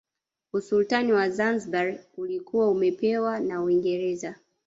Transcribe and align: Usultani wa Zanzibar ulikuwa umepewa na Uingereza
Usultani 0.53 1.13
wa 1.13 1.29
Zanzibar 1.29 1.99
ulikuwa 2.17 2.69
umepewa 2.71 3.39
na 3.39 3.61
Uingereza 3.63 4.35